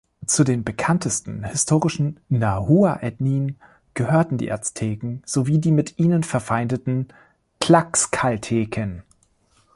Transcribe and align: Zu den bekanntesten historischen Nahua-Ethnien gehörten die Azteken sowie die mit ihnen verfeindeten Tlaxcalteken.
Zu 0.25 0.43
den 0.43 0.63
bekanntesten 0.63 1.43
historischen 1.43 2.19
Nahua-Ethnien 2.27 3.59
gehörten 3.93 4.39
die 4.39 4.51
Azteken 4.51 5.21
sowie 5.27 5.59
die 5.59 5.71
mit 5.71 5.99
ihnen 5.99 6.23
verfeindeten 6.23 7.09
Tlaxcalteken. 7.59 9.03